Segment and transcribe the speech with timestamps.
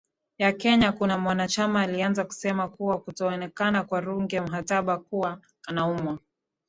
[0.37, 6.19] ya Kenya kuna mwanachama alianza kusema kuwa kutoonekana kwa Ruge Mutahaba kuwa anaumwa